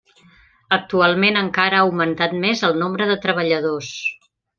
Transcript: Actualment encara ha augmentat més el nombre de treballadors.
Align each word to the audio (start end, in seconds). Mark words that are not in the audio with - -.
Actualment 0.77 1.37
encara 1.41 1.77
ha 1.79 1.83
augmentat 1.89 2.33
més 2.47 2.63
el 2.71 2.75
nombre 2.85 3.09
de 3.11 3.19
treballadors. 3.27 3.93